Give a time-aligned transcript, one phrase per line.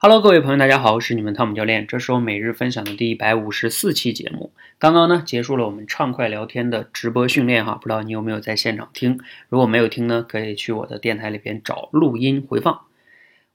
[0.00, 4.52] Hello，各位朋友，大家好，我是你们汤姆教练，这是我每日分享的第一百五十四期节目。
[4.78, 9.18] 刚刚呢，结束了我们畅快聊天的直播训练哈，不知道你有没有在现场听？
[9.48, 12.82] 如果没有听呢，可以去我的电台里边找录音回放。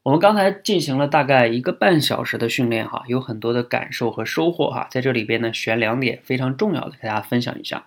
[0.02, 7.86] 我们刚才进行了大概一个半小时的训练哈，有很多的感受和收获哈，在这里边呢，选两点非常重要的，给大家分享一下。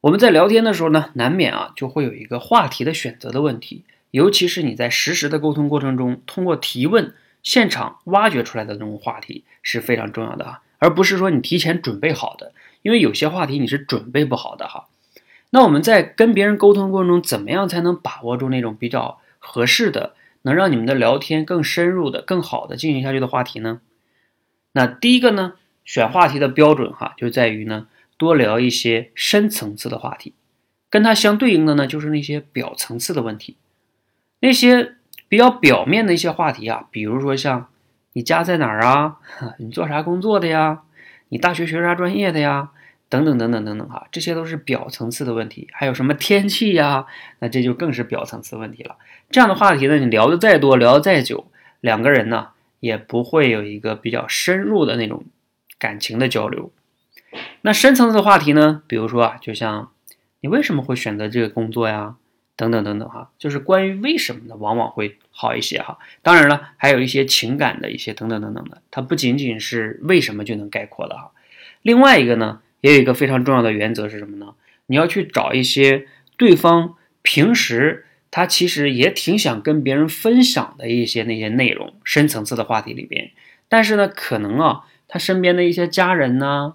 [0.00, 7.12] 我们在聊天的时候呢，难免啊就会有一个话题的选择的问题，尤其是你在实时的沟通过程中，通过提问。
[7.42, 12.52] 现场挖掘出来的那种话题是非常重要的哈，而不是说你提前准备好的，
[12.82, 14.88] 因为有些话题你是准备不好的哈。
[15.50, 23.80] 那我们在跟别人沟通过程中，怎么样才能把握住那种比较合适的，能让你们的聊天更深入的、更好的进行下去的话题呢？
[24.72, 30.32] 那第一个呢，选话题的标准哈，就在于呢，多聊一些深层次的话题，
[30.88, 33.56] 跟它相对应的呢，就是那些表层次的问题，
[34.38, 34.94] 那些。
[35.32, 37.68] 比较表面的一些话题啊，比如说像
[38.12, 39.16] 你家在哪儿啊，
[39.56, 40.82] 你做啥工作的呀，
[41.30, 42.68] 你大学学啥专业的呀，
[43.08, 45.68] 等等等等等等哈，这些都是表层次的问题。
[45.72, 47.06] 还有什么天气呀，
[47.38, 48.96] 那这就更是表层次问题了。
[49.30, 51.46] 这样的话题呢，你聊的再多，聊的再久，
[51.80, 52.48] 两个人呢
[52.80, 55.24] 也不会有一个比较深入的那种
[55.78, 56.70] 感情的交流。
[57.62, 59.92] 那深层次的话题呢，比如说啊，就像
[60.42, 62.16] 你为什么会选择这个工作呀？
[62.62, 65.98] 等等等等哈，就是关于为什么呢，往往会好一些哈。
[66.22, 71.32] 当然了，还有一些情感的一些等等等等的，它不仅仅是为什么就能概括的哈。
[71.82, 74.54] 另外一个呢，也有一个非常重要的原则是什么呢？
[74.86, 83.32] 你要去找一些对方平时他其实也挺想跟别人分享的一些那些内容，深层次的话题里边，
[83.68, 86.74] 但是呢，可能啊，他身边的一些家人呢，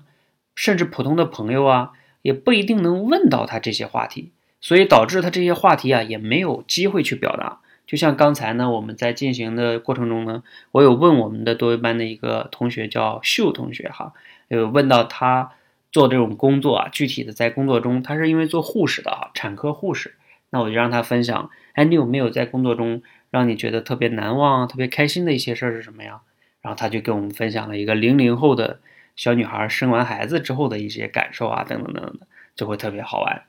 [0.53, 4.33] 甚至普通的朋友啊，也不一定能问到他这些话题。
[4.59, 7.59] 所以导致他这些话题啊也没有机会去表达。
[7.86, 14.13] 就像刚才呢，我们在进行的过程中呢，我有问我们的多维班的一个同学叫秀同学哈，
[14.50, 15.52] 有问到他
[15.91, 20.16] 做这种工作啊，具体的在工作中，他是因为做护士的哈，产科护士。
[20.50, 26.22] 那我就让他分享，哎，你有没有在工作中让你觉得特别难忘、特别开心的一些事儿是什么呀？
[26.62, 28.79] 然后他就跟我们分享了一个零零后的
[29.16, 33.44] 小女孩生完孩子之后的一些感受啊，等等等等的，就会特别好玩。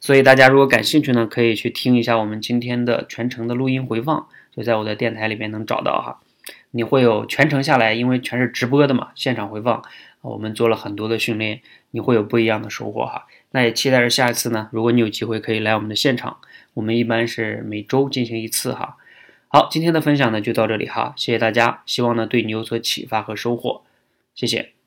[0.00, 6.20] 所以大家如果感兴趣呢，可以去听一下我们今天的全程的录音回放，就在我的电台里面能找到哈。
[6.70, 9.82] 你会有全程下来，因为全是直播的嘛，现场回放，
[10.22, 13.26] 我们做了很多的训练，你会有不一样的收获哈。
[13.50, 16.38] 那也期待着下一次呢，如果你有机会可以来我们的现场，
[16.74, 18.96] 我们一般是每周进行一次哈。
[19.48, 23.82] 好，今天的分享呢就到这里哈，谢谢大家，希望呢对你有所启发和收获，
[24.34, 24.79] 谢谢。